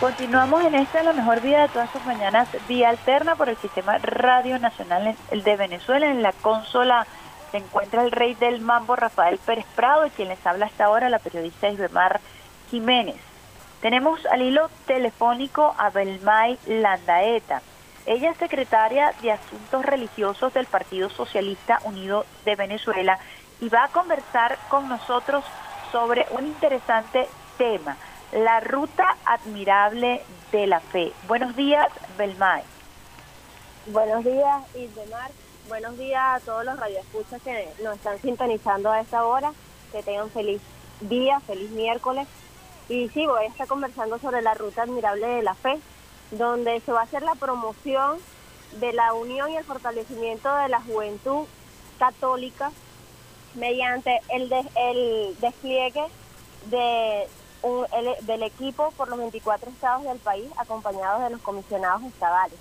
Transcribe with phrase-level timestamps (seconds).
[0.00, 3.98] Continuamos en esta La Mejor Vida de todas sus mañanas, vía alterna por el Sistema
[3.98, 6.06] Radio Nacional de Venezuela.
[6.06, 7.06] En la consola
[7.50, 11.10] se encuentra el rey del mambo, Rafael Pérez Prado, y quien les habla hasta ahora,
[11.10, 12.18] la periodista Isbemar
[12.70, 13.16] Jiménez.
[13.82, 17.60] Tenemos al hilo telefónico a Belmay Landaeta.
[18.06, 23.18] Ella es secretaria de Asuntos Religiosos del Partido Socialista Unido de Venezuela
[23.60, 25.44] y va a conversar con nosotros
[25.92, 27.28] sobre un interesante
[27.58, 27.98] tema
[28.32, 31.12] la ruta admirable de la fe.
[31.26, 32.62] Buenos días, Belmay.
[33.86, 35.30] Buenos días, Isdemar.
[35.68, 39.52] Buenos días a todos los radioescuchas que nos están sintonizando a esta hora.
[39.92, 40.60] Que tengan feliz
[41.00, 42.28] día, feliz miércoles.
[42.88, 45.80] Y sí, voy a estar conversando sobre la ruta admirable de la fe,
[46.32, 48.18] donde se va a hacer la promoción
[48.78, 51.46] de la unión y el fortalecimiento de la juventud
[51.98, 52.70] católica
[53.54, 56.04] mediante el, el despliegue
[56.66, 57.28] de
[58.22, 62.58] del equipo por los 24 estados del país, acompañados de los comisionados estadales.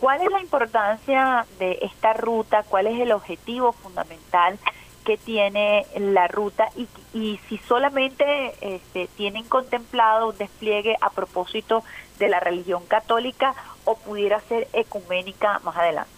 [0.00, 2.62] ¿Cuál es la importancia de esta ruta?
[2.62, 4.58] ¿Cuál es el objetivo fundamental
[5.04, 6.68] que tiene la ruta?
[6.76, 11.82] Y, y si solamente este, tienen contemplado un despliegue a propósito
[12.18, 16.10] de la religión católica o pudiera ser ecuménica más adelante.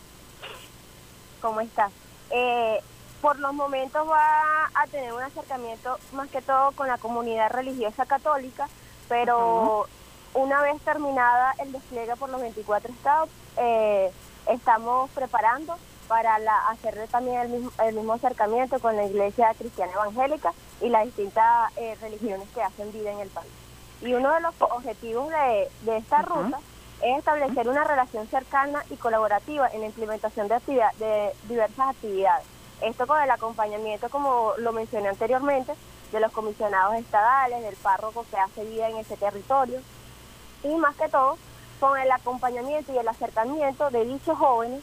[1.40, 1.90] ¿Cómo estás?
[2.30, 2.80] Eh,
[3.20, 8.06] por los momentos va a tener un acercamiento más que todo con la comunidad religiosa
[8.06, 8.68] católica,
[9.08, 9.86] pero
[10.34, 14.10] una vez terminada el despliegue por los 24 estados, eh,
[14.48, 15.77] estamos preparando
[16.08, 20.88] para la, hacer también el mismo, el mismo acercamiento con la iglesia cristiana evangélica y
[20.88, 23.52] las distintas eh, religiones que hacen vida en el país.
[24.00, 26.58] Y uno de los objetivos de, de esta ruta
[27.02, 32.46] es establecer una relación cercana y colaborativa en la implementación de, actividad, de diversas actividades
[32.83, 35.73] esto con el acompañamiento, como lo mencioné anteriormente,
[36.12, 39.80] de los comisionados estadales, del párroco que hace vida en ese territorio
[40.63, 41.39] y más que todo
[41.79, 44.83] con el acompañamiento y el acercamiento de dichos jóvenes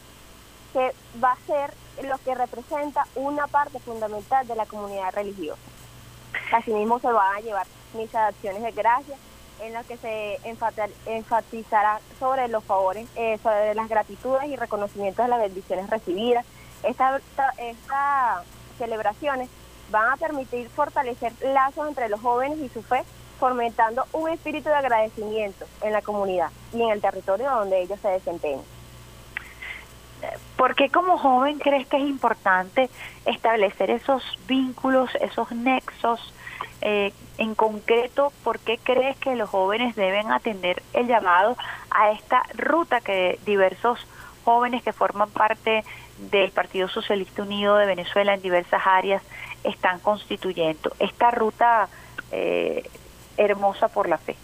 [0.73, 0.93] que
[1.23, 5.61] va a ser lo que representa una parte fundamental de la comunidad religiosa.
[6.51, 9.15] Asimismo se van a llevar misas de acciones de gracia
[9.61, 10.39] en las que se
[11.05, 16.45] enfatizará sobre los favores, eh, sobre las gratitudes y reconocimientos de las bendiciones recibidas,
[16.87, 17.21] estas
[17.57, 18.43] esta
[18.77, 19.49] celebraciones
[19.91, 23.03] van a permitir fortalecer lazos entre los jóvenes y su fe,
[23.39, 28.09] fomentando un espíritu de agradecimiento en la comunidad y en el territorio donde ellos se
[28.09, 28.63] desempeñan.
[30.55, 32.89] ¿Por qué como joven crees que es importante
[33.25, 36.33] establecer esos vínculos, esos nexos?
[36.81, 41.55] Eh, en concreto, ¿por qué crees que los jóvenes deben atender el llamado
[41.91, 43.99] a esta ruta que diversos
[44.43, 45.83] jóvenes que forman parte
[46.17, 49.21] del Partido Socialista Unido de Venezuela en diversas áreas
[49.63, 51.89] están constituyendo esta ruta
[52.31, 52.83] eh,
[53.37, 54.35] hermosa por la fe.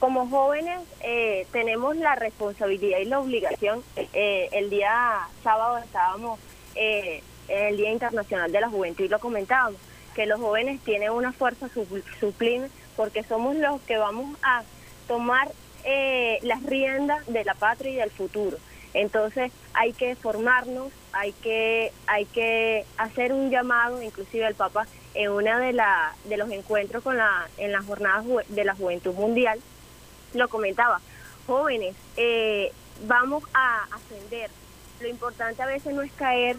[0.00, 3.82] Como jóvenes eh, tenemos la responsabilidad y la obligación.
[3.96, 6.40] Eh, el día sábado estábamos
[6.74, 9.80] en el Día Internacional de la Juventud y lo comentábamos,
[10.14, 11.68] que los jóvenes tienen una fuerza
[12.18, 14.62] sublime porque somos los que vamos a
[15.06, 15.50] tomar
[16.42, 18.58] las riendas de la patria y del futuro.
[18.94, 25.30] Entonces hay que formarnos, hay que, hay que hacer un llamado, inclusive el Papa en
[25.30, 29.60] una de, la, de los encuentros con la, en las jornadas de la Juventud Mundial,
[30.34, 31.00] lo comentaba,
[31.46, 32.72] jóvenes, eh,
[33.06, 34.50] vamos a ascender.
[35.00, 36.56] Lo importante a veces no es caer,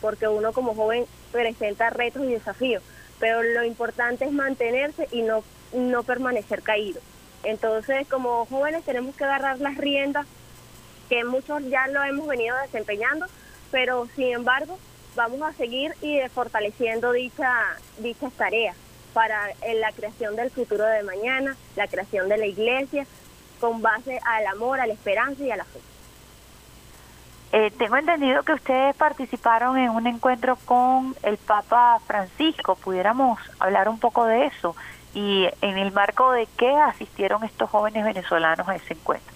[0.00, 2.82] porque uno como joven presenta retos y desafíos,
[3.18, 7.00] pero lo importante es mantenerse y no, no permanecer caído.
[7.42, 10.26] Entonces, como jóvenes tenemos que agarrar las riendas
[11.08, 13.26] que muchos ya lo hemos venido desempeñando,
[13.70, 14.78] pero sin embargo
[15.14, 17.52] vamos a seguir y fortaleciendo dicha,
[17.98, 18.76] dichas tareas
[19.12, 19.48] para
[19.80, 23.06] la creación del futuro de mañana, la creación de la iglesia,
[23.60, 25.80] con base al amor, a la esperanza y a la fe.
[27.52, 32.74] Eh, tengo entendido que ustedes participaron en un encuentro con el Papa Francisco.
[32.74, 34.74] ¿Pudiéramos hablar un poco de eso?
[35.14, 39.33] Y en el marco de qué asistieron estos jóvenes venezolanos a ese encuentro.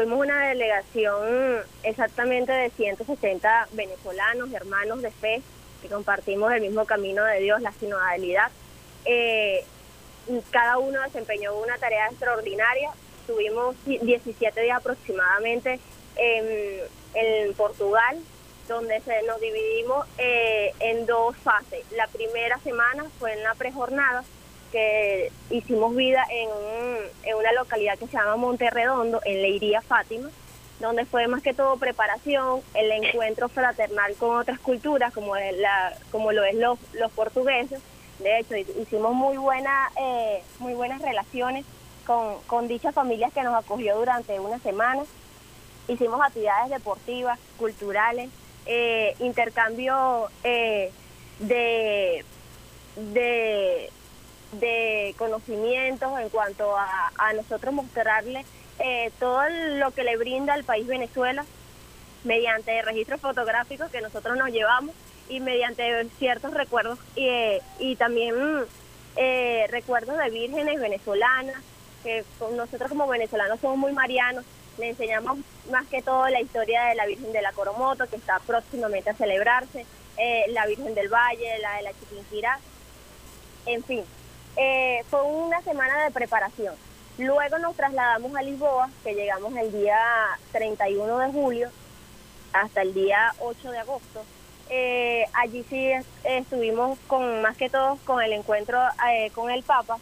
[0.00, 5.42] Fuimos una delegación exactamente de 160 venezolanos, hermanos de fe,
[5.82, 8.50] que compartimos el mismo camino de Dios, la sinodalidad.
[9.04, 9.62] Eh,
[10.50, 12.92] cada uno desempeñó una tarea extraordinaria.
[13.26, 15.78] Tuvimos 17 días aproximadamente
[16.16, 18.16] en, Portugal,
[18.68, 21.84] donde se nos dividimos eh, en dos fases.
[21.90, 24.24] La primera semana fue en la prejornada,
[24.70, 26.48] que hicimos vida en,
[27.24, 30.30] en una localidad que se llama Monterredondo, en Leiría Fátima,
[30.80, 36.32] donde fue más que todo preparación, el encuentro fraternal con otras culturas, como, la, como
[36.32, 37.80] lo es los, los portugueses,
[38.18, 41.64] De hecho, hicimos muy, buena, eh, muy buenas relaciones
[42.06, 45.02] con, con dichas familias que nos acogió durante una semana.
[45.88, 48.30] Hicimos actividades deportivas, culturales,
[48.66, 50.92] eh, intercambio eh,
[51.40, 52.24] de,
[52.96, 53.90] de,
[54.52, 58.44] de, conocimientos en cuanto a, a nosotros mostrarle
[58.78, 59.42] eh, todo
[59.78, 61.44] lo que le brinda al país Venezuela
[62.24, 64.94] mediante registros fotográficos que nosotros nos llevamos
[65.28, 67.28] y mediante ciertos recuerdos y,
[67.78, 68.34] y también
[69.16, 71.56] eh, recuerdos de vírgenes venezolanas,
[72.02, 72.24] que
[72.56, 74.44] nosotros como venezolanos somos muy marianos,
[74.78, 75.38] le enseñamos
[75.70, 79.14] más que todo la historia de la Virgen de la Coromoto, que está próximamente a
[79.14, 79.84] celebrarse,
[80.16, 82.58] eh, la Virgen del Valle, la de la Chiquinquirá,
[83.66, 84.04] en fin.
[84.56, 86.74] Eh, fue una semana de preparación.
[87.18, 89.98] Luego nos trasladamos a Lisboa, que llegamos el día
[90.52, 91.70] 31 de julio
[92.52, 94.24] hasta el día 8 de agosto.
[94.68, 95.90] Eh, allí sí
[96.24, 98.78] estuvimos con más que todo con el encuentro
[99.12, 99.98] eh, con el Papa.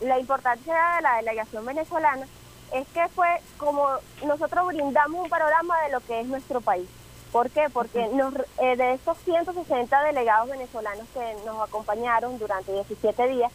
[0.00, 2.26] La importancia de la delegación venezolana
[2.72, 3.88] es que fue como
[4.24, 6.88] nosotros brindamos un panorama de lo que es nuestro país.
[7.30, 7.68] ¿Por qué?
[7.72, 13.52] Porque nos, eh, de estos 160 delegados venezolanos que nos acompañaron durante 17 días,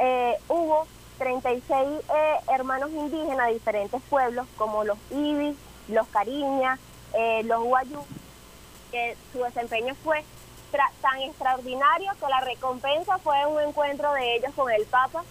[0.00, 0.86] eh, hubo
[1.18, 5.56] 36 eh, hermanos indígenas de diferentes pueblos, como los Ibis,
[5.88, 6.78] los Cariñas,
[7.44, 8.04] los Guayú,
[8.90, 10.24] que su desempeño fue
[11.00, 15.24] tan extraordinario que la recompensa fue un encuentro de ellos con el Papa,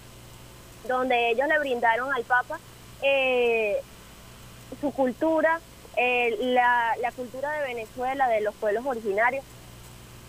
[0.88, 2.60] donde ellos le brindaron al Papa
[3.02, 3.82] eh,
[4.80, 5.60] su cultura,
[5.98, 9.44] eh, la, cultura de Venezuela, de los pueblos originarios.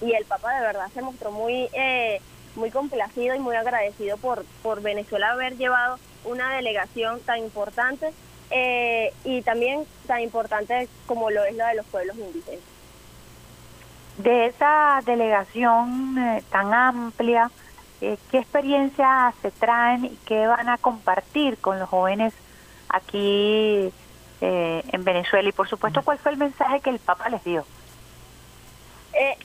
[0.01, 2.21] Y el Papa de verdad se mostró muy, eh,
[2.56, 8.12] muy complacido y muy agradecido por, por Venezuela haber llevado una delegación tan importante
[8.51, 12.61] eh, y también tan importante como lo es la de los pueblos indígenas.
[14.19, 17.51] De esa delegación eh, tan amplia,
[18.01, 22.33] eh, ¿qué experiencias se traen y qué van a compartir con los jóvenes
[22.89, 23.93] aquí
[24.41, 27.65] en Venezuela y por supuesto cuál fue el mensaje que el Papa les dio.
[29.14, 29.37] Eh,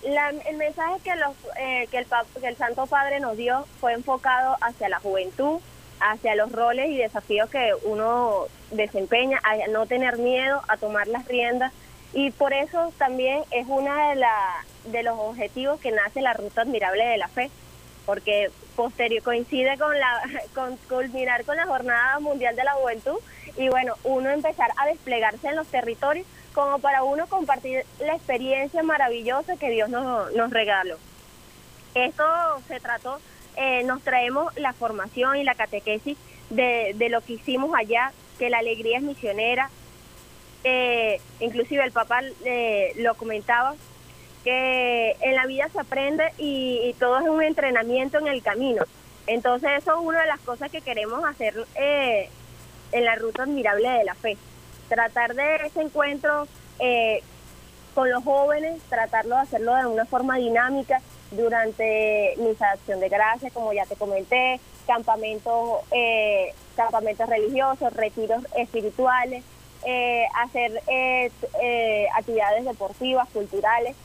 [0.48, 2.08] el mensaje que, los, eh, que, el
[2.42, 5.60] que el Santo Padre nos dio fue enfocado hacia la juventud,
[6.00, 11.28] hacia los roles y desafíos que uno desempeña, a no tener miedo a tomar las
[11.28, 11.72] riendas.
[12.14, 16.62] Y por eso también es uno de, la, de los objetivos que nace la Ruta
[16.62, 17.52] Admirable de la Fe,
[18.08, 20.22] porque posterior coincide con la
[20.56, 23.20] con culminar con la Jornada Mundial de la Juventud
[23.56, 28.84] y bueno, uno empezar a desplegarse en los territorios como para uno compartir la experiencia
[28.84, 30.98] maravillosa que Dios nos, nos regaló.
[31.96, 32.24] Esto
[32.68, 33.20] se trató,
[33.56, 36.18] eh, nos traemos la formación y la catequesis
[36.50, 39.70] de, de lo que hicimos allá, que la alegría es misionera,
[40.64, 43.76] eh, inclusive el papá eh, lo comentaba,
[44.44, 48.84] que en la vida se aprende y, todo es un entrenamiento en el camino.
[49.28, 52.30] Entonces eso es una de las cosas que queremos hacer eh,
[52.92, 54.38] en la ruta admirable de la fe.
[54.90, 56.48] Tratar de ese encuentro
[56.80, 57.22] eh,
[57.96, 61.02] con los jóvenes, tratarlo de hacerlo de una forma dinámica
[61.32, 68.44] durante misa de acción de gracias, como ya te comenté, campamentos, eh, campamentos religiosos, retiros
[68.58, 69.44] espirituales,
[70.36, 70.82] hacer
[72.16, 73.96] actividades deportivas, culturales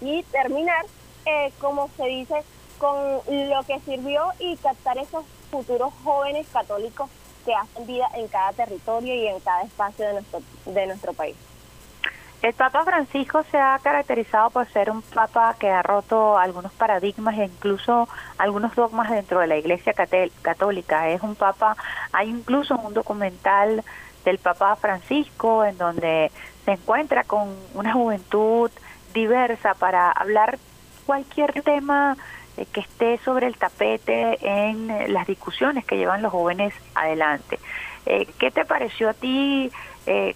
[0.00, 0.84] y terminar,
[1.26, 2.42] eh, como se dice,
[2.78, 2.96] con
[3.28, 7.10] lo que sirvió y captar esos futuros jóvenes católicos
[7.44, 11.36] que hacen vida en cada territorio y en cada espacio de nuestro, de nuestro país.
[12.42, 17.38] El Papa Francisco se ha caracterizado por ser un papa que ha roto algunos paradigmas
[17.38, 19.92] e incluso algunos dogmas dentro de la Iglesia
[20.40, 21.10] Católica.
[21.10, 21.76] Es un papa,
[22.12, 23.84] hay incluso un documental
[24.24, 26.30] del Papa Francisco en donde
[26.64, 28.70] se encuentra con una juventud
[29.12, 30.58] diversa para hablar
[31.04, 32.16] cualquier tema
[32.56, 37.58] eh, que esté sobre el tapete en eh, las discusiones que llevan los jóvenes adelante.
[38.06, 39.70] Eh, ¿Qué te pareció a ti?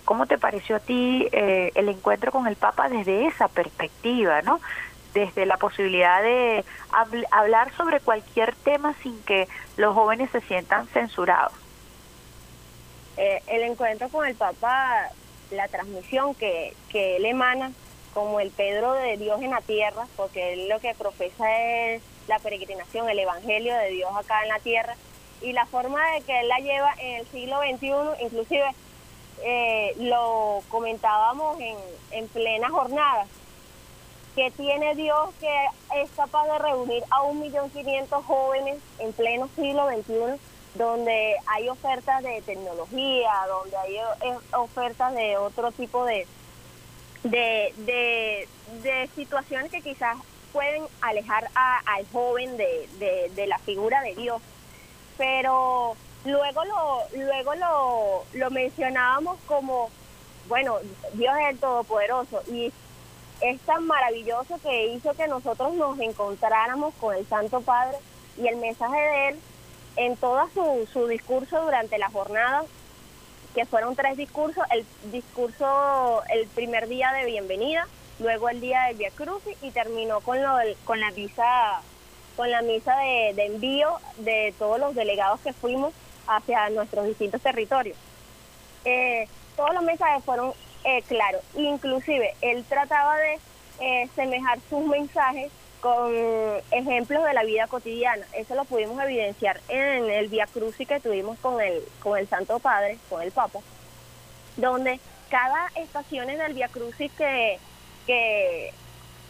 [0.04, 4.60] ¿Cómo te pareció a ti el encuentro con el Papa desde esa perspectiva, no?
[5.14, 6.64] Desde la posibilidad de
[7.32, 11.54] hablar sobre cualquier tema sin que los jóvenes se sientan censurados.
[13.16, 15.08] el encuentro con el Papa,
[15.50, 17.72] la transmisión que, que él emana,
[18.14, 22.38] como el Pedro de Dios en la tierra, porque él lo que profesa es la
[22.38, 24.94] peregrinación, el Evangelio de Dios acá en la tierra,
[25.42, 28.70] y la forma de que él la lleva en el siglo XXI, inclusive
[29.42, 31.76] eh, lo comentábamos en,
[32.12, 33.26] en plena jornada,
[34.34, 35.66] que tiene Dios que
[35.96, 40.40] es capaz de reunir a un millón quinientos jóvenes en pleno siglo XXI,
[40.74, 46.26] donde hay ofertas de tecnología, donde hay eh, ofertas de otro tipo de,
[47.24, 48.48] de, de,
[48.82, 50.16] de situaciones que quizás
[50.52, 52.88] pueden alejar al joven de,
[53.34, 54.40] de, la figura de Dios.
[55.18, 59.90] Pero luego lo, luego lo, lo mencionábamos como,
[60.48, 60.78] bueno,
[61.14, 62.72] Dios es el Todopoderoso y
[63.40, 67.98] es tan maravilloso que hizo que nosotros nos encontráramos con el Santo Padre
[68.38, 69.40] y el mensaje de él
[69.96, 72.64] en todo su, su discurso durante la jornada,
[73.54, 77.86] que fueron tres discursos, el discurso el primer día de bienvenida,
[78.18, 81.80] luego el día del Via Crucis y terminó con, lo con la misa
[82.36, 85.94] con la misa de, envío de todos los delegados que fuimos
[86.26, 87.96] hacia nuestros distintos territorios.
[88.84, 93.38] Eh, todos los mensajes fueron eh, claros, inclusive él trataba de
[93.80, 95.52] eh, semejar sus mensajes
[95.84, 96.14] con
[96.70, 98.26] ejemplos de la vida cotidiana.
[98.32, 102.58] Eso lo pudimos evidenciar en el Via Crucis que tuvimos con el, con el Santo
[102.58, 103.58] Padre, con el Papa,
[104.56, 104.98] donde
[105.28, 107.58] cada estación del Via Crucis que,
[108.06, 108.72] que,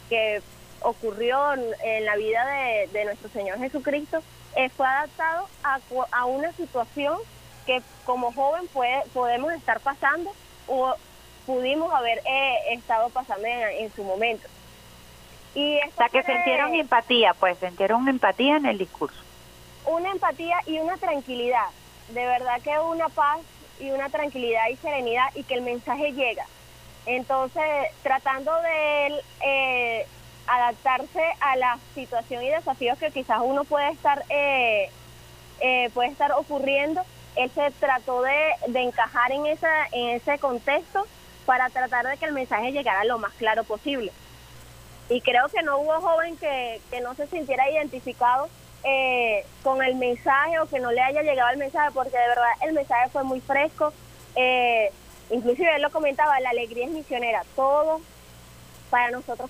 [0.07, 0.41] que
[0.79, 2.45] ocurrió en la vida
[2.93, 4.23] de, nuestro Señor Jesucristo
[4.55, 5.79] eh, fue adaptado a,
[6.13, 7.17] a una situación
[7.65, 10.31] que como joven puede, podemos estar pasando
[10.67, 10.95] o
[11.45, 14.47] pudimos haber eh, estado pasando en su momento.
[15.55, 19.17] Y o sea, que sintieron empatía, pues sintieron empatía en el discurso.
[19.85, 21.67] Una empatía y una tranquilidad.
[22.09, 23.39] De verdad que una paz
[23.79, 26.45] y una tranquilidad y serenidad y que el mensaje llega.
[27.05, 27.63] Entonces,
[28.03, 30.05] tratando de eh,
[30.45, 34.89] adaptarse a la situación y desafíos que quizás uno puede estar eh,
[35.61, 37.01] eh, puede estar ocurriendo,
[37.37, 38.35] él se trató de,
[38.67, 41.07] de encajar en esa en ese contexto
[41.45, 44.11] para tratar de que el mensaje llegara lo más claro posible
[45.09, 48.49] y creo que no hubo joven que, que no se sintiera identificado
[48.83, 52.49] eh, con el mensaje o que no le haya llegado el mensaje, porque de verdad
[52.61, 53.91] el mensaje fue muy fresco.
[54.35, 54.91] Eh,
[55.31, 57.43] inclusive él lo comentaba, la alegría es misionera.
[57.55, 57.99] Todo
[58.91, 59.49] para nosotros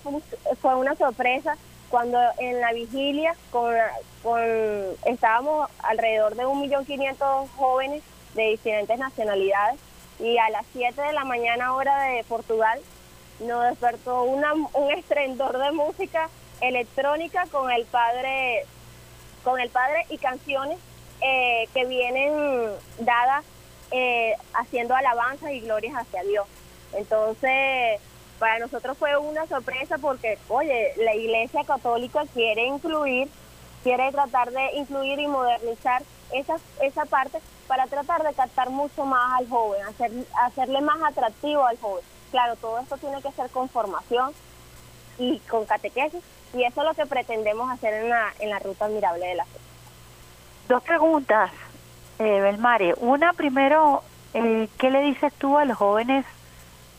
[0.60, 1.56] fue, una sorpresa
[1.90, 3.74] cuando en la vigilia con,
[4.22, 4.40] con
[5.04, 8.02] estábamos alrededor de un millón quinientos jóvenes
[8.34, 9.78] de diferentes nacionalidades
[10.18, 12.80] y a las 7 de la mañana hora de Portugal
[13.40, 16.28] nos despertó un estrendor de música
[16.60, 18.64] electrónica con el padre
[19.42, 20.78] con el padre y canciones
[21.20, 23.44] eh, que vienen dadas
[23.90, 26.46] eh, haciendo alabanzas y glorias hacia Dios.
[26.92, 28.00] Entonces
[28.38, 33.28] para nosotros fue una sorpresa porque oye la iglesia católica quiere incluir
[33.82, 36.02] quiere tratar de incluir y modernizar
[36.32, 40.10] esa esa parte para tratar de captar mucho más al joven hacer,
[40.44, 42.04] hacerle más atractivo al joven
[42.36, 44.30] Claro, todo esto tiene que ser con formación
[45.18, 48.84] y con catequesis, y eso es lo que pretendemos hacer en la, en la ruta
[48.84, 49.58] admirable de la fe.
[50.68, 51.50] Dos preguntas,
[52.18, 52.92] eh, Belmare.
[52.98, 54.02] Una, primero,
[54.34, 56.26] eh, ¿qué le dices tú a los jóvenes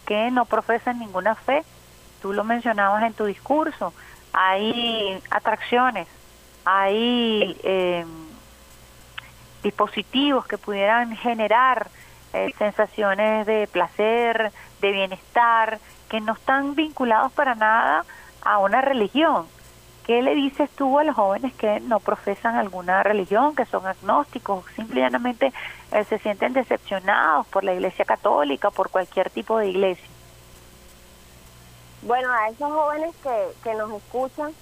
[0.07, 1.63] que no profesan ninguna fe?
[2.19, 3.93] Tú lo mencionabas en tu discurso.
[4.33, 6.07] Hay atracciones,
[6.65, 8.07] hay eh,
[9.61, 11.91] dispositivos que pudieran generar
[12.33, 15.79] eh, sensaciones de placer, de bienestar,
[16.09, 18.05] que no están vinculados para nada
[18.41, 19.47] a una religión.
[20.05, 24.63] ¿Qué le dices tú a los jóvenes que no profesan alguna religión, que son agnósticos,
[24.75, 25.51] simplemente
[25.91, 30.07] eh, se sienten decepcionados por la Iglesia Católica, por cualquier tipo de iglesia?
[32.03, 34.53] Bueno, a esos jóvenes que, que nos escuchan,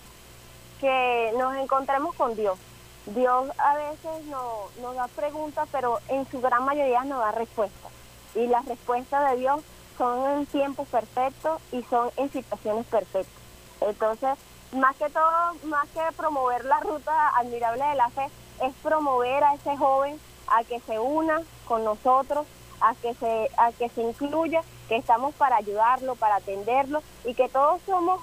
[0.79, 2.57] que nos encontremos con Dios.
[3.05, 7.91] Dios a veces no, nos da preguntas, pero en su gran mayoría nos da respuestas.
[8.34, 9.62] Y las respuestas de Dios
[9.98, 13.42] son en tiempos perfectos y son en situaciones perfectas.
[13.82, 14.38] Entonces,
[14.74, 18.28] más que todo, más que promover la ruta admirable de la fe,
[18.64, 22.46] es promover a ese joven a que se una con nosotros,
[22.82, 27.50] a que se, a que se incluya, que estamos para ayudarlo, para atenderlo y que
[27.50, 28.22] todos somos,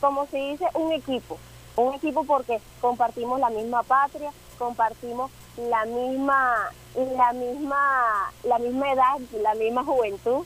[0.00, 1.38] como se dice, un equipo.
[1.76, 9.18] Un equipo porque compartimos la misma patria, compartimos la misma, la misma, la misma edad,
[9.40, 10.44] la misma juventud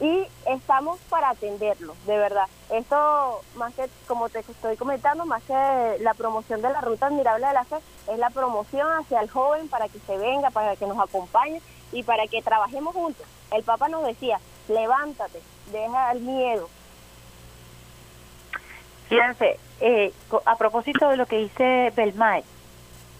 [0.00, 2.46] y estamos para atenderlo, de verdad.
[2.70, 7.46] Esto, más que, como te estoy comentando, más que la promoción de la Ruta Admirable
[7.46, 7.76] de la Fe,
[8.10, 11.60] es la promoción hacia el joven para que se venga, para que nos acompañe
[11.92, 13.26] y para que trabajemos juntos.
[13.52, 16.68] El Papa nos decía, levántate, deja el miedo.
[19.08, 20.14] Fíjense, eh,
[20.46, 22.42] a propósito de lo que dice Belmay,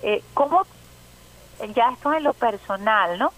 [0.03, 0.63] eh, ¿cómo,
[1.75, 3.33] ya esto en lo personal, ¿no?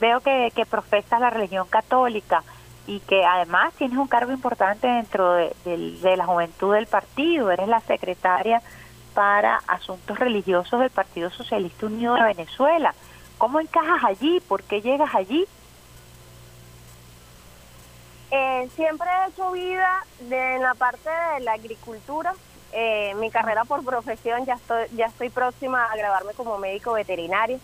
[0.00, 2.42] Veo que, que profesas la religión católica
[2.90, 7.80] y que además tienes un cargo importante dentro de, la juventud del partido, eres la
[7.80, 8.62] secretaria
[9.14, 12.92] para asuntos religiosos del Partido Socialista Unido de Venezuela.
[13.38, 14.40] ¿Cómo encajas allí?
[14.40, 15.46] ¿Por qué llegas allí?
[18.32, 22.34] Eh, siempre he hecho vida de, en la parte de la agricultura.
[22.72, 27.60] Eh, mi carrera por profesión ya estoy, ya estoy próxima a grabarme como médico veterinario.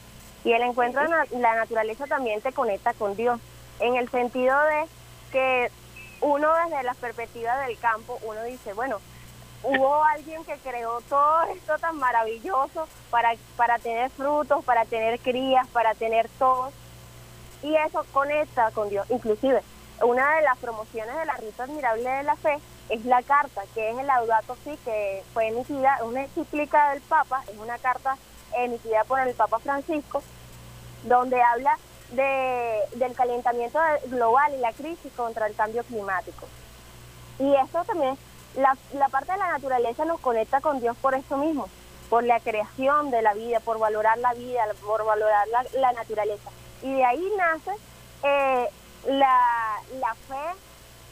[0.46, 3.40] Y el encuentro en la naturaleza también te conecta con Dios,
[3.80, 4.84] en el sentido de
[5.32, 5.72] que
[6.20, 9.00] uno desde la perspectiva del campo, uno dice, bueno,
[9.64, 15.66] hubo alguien que creó todo esto tan maravilloso para, para tener frutos, para tener crías,
[15.72, 16.70] para tener todo.
[17.64, 19.10] Y eso conecta con Dios.
[19.10, 19.62] Inclusive,
[20.00, 23.90] una de las promociones de la Ruta Admirable de la Fe es la carta, que
[23.90, 28.16] es el Laudato Si, que fue emitida, una encíclica del Papa, es una carta
[28.56, 30.22] emitida por el Papa Francisco,
[31.04, 31.78] donde habla
[32.10, 36.46] de, del calentamiento global y la crisis contra el cambio climático.
[37.38, 38.16] Y eso también,
[38.56, 41.68] la, la parte de la naturaleza nos conecta con Dios por eso mismo,
[42.08, 46.50] por la creación de la vida, por valorar la vida, por valorar la, naturaleza.
[46.82, 47.72] Y de ahí nace
[48.22, 48.68] eh,
[49.08, 50.58] la, la fe.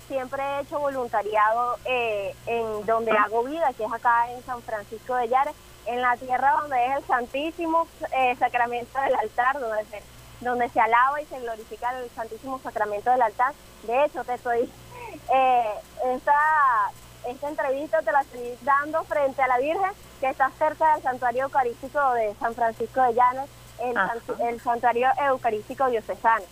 [0.08, 5.14] Siempre he hecho voluntariado eh, en donde hago vida, que es acá en San Francisco
[5.14, 5.54] de Llares,
[5.86, 10.02] en la tierra donde es el Santísimo eh, Sacramento del altar, donde se
[10.40, 13.54] donde se alaba y se glorifica el Santísimo Sacramento del altar.
[13.84, 14.70] De hecho, te estoy,
[15.34, 15.74] eh,
[16.14, 16.92] esta,
[17.26, 21.44] esta entrevista te la estoy dando frente a la Virgen, que está cerca del Santuario
[21.44, 23.50] Eucarístico de San Francisco de Llanes,
[23.80, 23.96] el,
[24.46, 26.44] el Santuario Eucarístico Diocesano,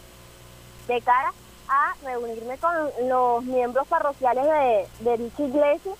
[0.89, 1.33] de cara
[1.69, 2.75] a reunirme con
[3.09, 5.93] los miembros parroquiales de, de dicha iglesia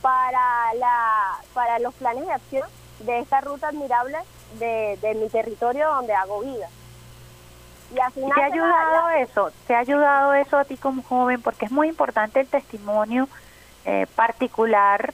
[0.00, 2.68] para, la, para los planes de acción
[3.00, 4.18] de esta ruta admirable
[4.58, 6.68] de, de mi territorio donde hago vida.
[7.94, 8.00] ¿Te
[8.42, 9.50] ha ayudado eso?
[9.66, 11.42] ¿Te ha ayudado eso a ti como joven?
[11.42, 13.28] Porque es muy importante el testimonio
[13.84, 15.12] eh, particular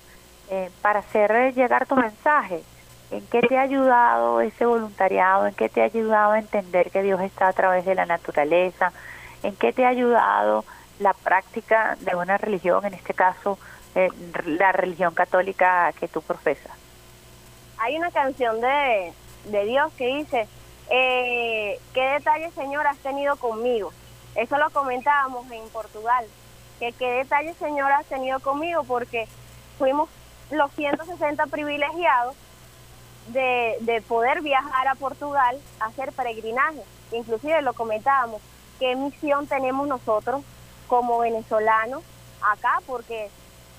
[0.51, 2.63] eh, para hacer llegar tu mensaje.
[3.11, 5.47] ¿En qué te ha ayudado ese voluntariado?
[5.47, 8.93] ¿En qué te ha ayudado a entender que Dios está a través de la naturaleza?
[9.43, 10.65] ¿En qué te ha ayudado
[10.99, 13.59] la práctica de una religión, en este caso
[13.95, 14.11] eh,
[14.45, 16.86] la religión católica que tú profesas?
[17.79, 19.13] Hay una canción de,
[19.45, 20.49] de Dios que dice,
[20.89, 23.93] eh, ¿Qué detalles, Señor, has tenido conmigo?
[24.35, 26.27] Eso lo comentábamos en Portugal.
[26.79, 29.27] Que qué detalles, Señor, has tenido conmigo porque
[29.79, 30.09] fuimos
[30.51, 32.37] los 160 privilegiados
[33.29, 36.83] de, de poder viajar a Portugal a hacer peregrinaje.
[37.13, 38.41] Inclusive lo comentábamos,
[38.79, 40.43] qué misión tenemos nosotros
[40.87, 42.03] como venezolanos
[42.43, 43.31] acá, porque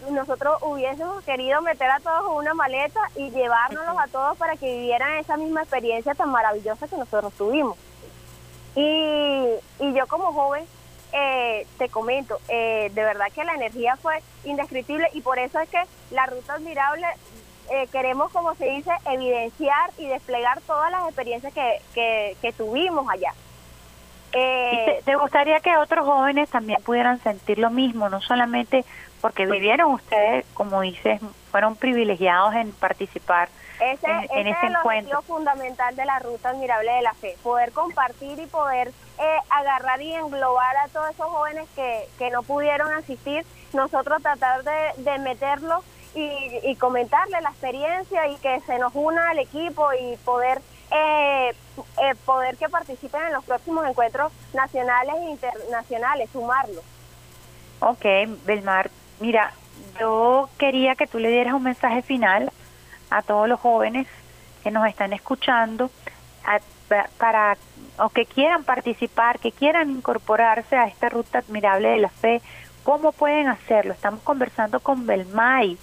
[0.09, 4.71] nosotros hubiésemos querido meter a todos en una maleta y llevárnoslos a todos para que
[4.71, 7.77] vivieran esa misma experiencia tan maravillosa que nosotros tuvimos.
[8.75, 9.45] Y,
[9.79, 10.65] y yo como joven,
[11.13, 15.69] eh, te comento, eh, de verdad que la energía fue indescriptible y por eso es
[15.69, 15.81] que
[16.11, 17.07] la Ruta Admirable
[17.71, 23.09] eh, queremos, como se dice, evidenciar y desplegar todas las experiencias que, que, que tuvimos
[23.09, 23.33] allá.
[24.31, 28.85] Te, te, gustaría que otros jóvenes también pudieran sentir lo mismo, no solamente
[29.21, 33.49] porque vivieron ustedes, como dices, fueron privilegiados en participar
[33.79, 35.21] ese, en, ese es el encuentro.
[35.21, 40.13] fundamental de la Ruta Admirable de la Fe, poder compartir y poder eh, agarrar y
[40.13, 45.83] englobar a todos esos jóvenes que, que no pudieron asistir, nosotros tratar de, de meterlos
[46.15, 51.53] y, y comentarles la experiencia y que se nos una al equipo y poder eh,
[52.01, 56.83] eh, poder que participen en los próximos encuentros nacionales e internacionales, sumarlos.
[57.81, 58.05] Ok,
[58.45, 59.53] Belmar, Mira,
[59.99, 62.51] yo quería que tú le dieras un mensaje final
[63.09, 64.07] a todos los jóvenes
[64.63, 65.89] que nos están escuchando
[67.17, 67.57] para
[67.99, 72.41] o que quieran participar, que quieran incorporarse a esta ruta admirable de la fe,
[72.83, 73.93] ¿cómo pueden hacerlo?
[73.93, 75.77] Estamos conversando con Belmay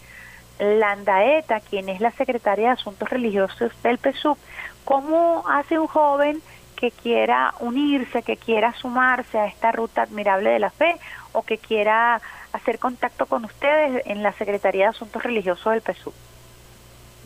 [0.59, 4.38] Landaeta, quien es la secretaria de Asuntos Religiosos del PSUV.
[4.85, 6.40] ¿Cómo hace un joven
[6.77, 10.97] que quiera unirse, que quiera sumarse a esta ruta admirable de la fe
[11.33, 12.20] o que quiera
[12.55, 16.12] hacer contacto con ustedes en la Secretaría de Asuntos Religiosos del PSU?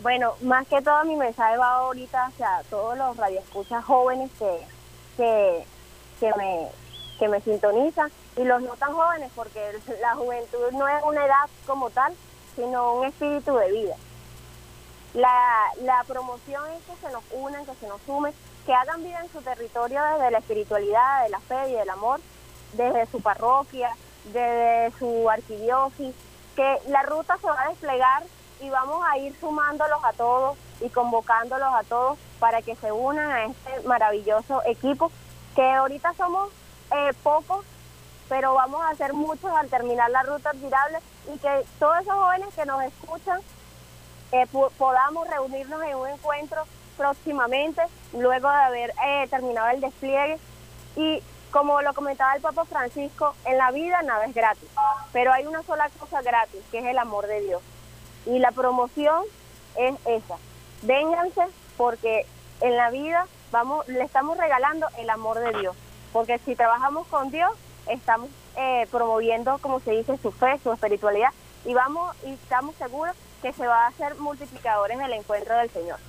[0.01, 4.59] Bueno, más que todo mi mensaje va ahorita hacia todos los radioescuchas jóvenes que,
[5.17, 5.65] que,
[6.19, 6.67] que, me,
[7.19, 9.61] que me sintonizan y los no tan jóvenes porque
[10.01, 12.13] la juventud no es una edad como tal,
[12.55, 13.95] sino un espíritu de vida.
[15.13, 18.33] La, la promoción es que se nos unan, que se nos sumen,
[18.65, 22.19] que hagan vida en su territorio desde la espiritualidad, de la fe y del amor,
[22.73, 23.91] desde su parroquia,
[24.25, 26.15] de su arquidiócesis,
[26.55, 28.23] que la ruta se va a desplegar
[28.59, 33.31] y vamos a ir sumándolos a todos y convocándolos a todos para que se unan
[33.31, 35.11] a este maravilloso equipo,
[35.55, 36.49] que ahorita somos
[36.91, 37.65] eh, pocos,
[38.27, 40.99] pero vamos a hacer muchos al terminar la ruta admirable
[41.33, 43.41] y que todos esos jóvenes que nos escuchan
[44.31, 44.45] eh,
[44.77, 46.63] podamos reunirnos en un encuentro
[46.97, 47.81] próximamente,
[48.13, 50.37] luego de haber eh, terminado el despliegue.
[50.95, 54.69] Y como lo comentaba el Papa Francisco, en la vida nada es gratis,
[55.11, 57.61] pero hay una sola cosa gratis, que es el amor de Dios.
[58.25, 59.23] Y la promoción
[59.75, 60.35] es esa.
[60.83, 61.41] Vénganse
[61.77, 62.25] porque
[62.61, 65.75] en la vida vamos le estamos regalando el amor de Dios,
[66.13, 67.51] porque si trabajamos con Dios,
[67.87, 71.29] estamos eh, promoviendo, como se dice, su fe, su espiritualidad
[71.65, 75.69] y vamos y estamos seguros que se va a hacer multiplicadores en el encuentro del
[75.69, 75.99] Señor.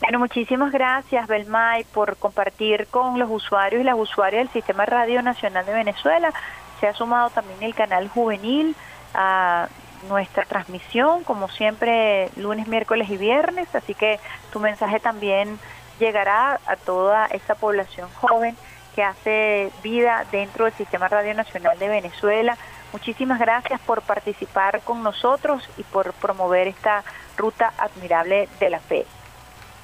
[0.00, 5.20] Bueno, muchísimas gracias, Belmay, por compartir con los usuarios y las usuarias del Sistema Radio
[5.20, 6.32] Nacional de Venezuela.
[6.80, 8.74] Se ha sumado también el canal juvenil
[9.12, 9.68] a
[10.08, 13.72] nuestra transmisión, como siempre, lunes, miércoles y viernes.
[13.74, 14.18] Así que
[14.50, 15.58] tu mensaje también
[15.98, 18.56] llegará a toda esta población joven
[18.94, 22.56] que hace vida dentro del Sistema Radio Nacional de Venezuela.
[22.92, 27.04] Muchísimas gracias por participar con nosotros y por promover esta
[27.36, 29.06] ruta admirable de la fe.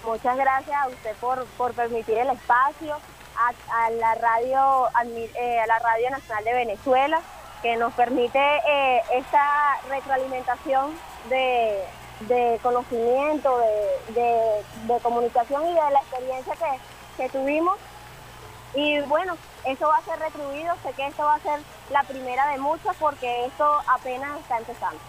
[0.06, 2.96] Muchas gracias a usted por, por permitir el espacio,
[3.36, 7.20] a, la radio eh, a la radio nacional de Venezuela
[7.60, 10.92] que nos permite eh, esta retroalimentación
[11.28, 11.82] de,
[12.20, 13.58] de conocimiento,
[14.14, 17.76] de, de, comunicación y de la experiencia que, que tuvimos.
[18.74, 21.58] Y bueno, eso va a ser retribuido, sé que esto va a ser
[21.90, 25.00] la primera de muchas porque esto apenas está empezando.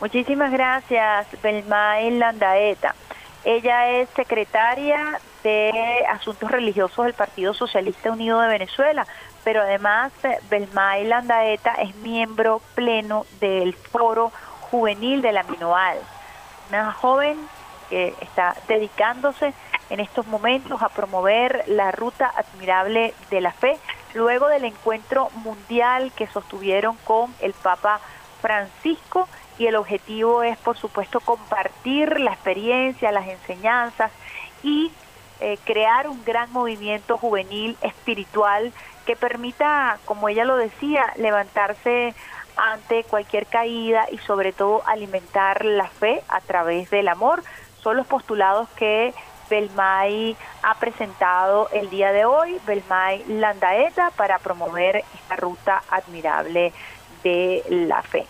[0.00, 2.94] Muchísimas gracias, Belmay Landaeta.
[3.44, 9.06] Ella es secretaria de Asuntos Religiosos del Partido Socialista Unido de Venezuela,
[9.44, 14.30] pero además eh, Belmay Landaeta es miembro pleno del Foro
[14.70, 15.98] Juvenil de la Minoal,
[16.68, 17.38] una joven
[17.88, 19.54] que está dedicándose
[19.88, 23.78] en estos momentos a promover la ruta admirable de la fe,
[24.14, 28.00] luego del encuentro mundial que sostuvieron con el Papa
[28.40, 29.28] Francisco
[29.60, 34.10] y el objetivo es, por supuesto, compartir la experiencia, las enseñanzas
[34.62, 34.90] y
[35.40, 38.72] eh, crear un gran movimiento juvenil espiritual
[39.04, 42.14] que permita, como ella lo decía, levantarse
[42.56, 47.42] ante cualquier caída y sobre todo alimentar la fe a través del amor.
[47.82, 49.12] Son los postulados que
[49.50, 56.72] Belmay ha presentado el día de hoy, Belmay Landaeta, para promover esta ruta admirable
[57.22, 58.26] de la fe.